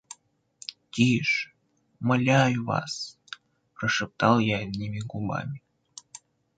[0.93, 1.49] —Тише,
[2.01, 2.93] умоляю вас,—
[3.75, 5.59] прошептал я одними губами.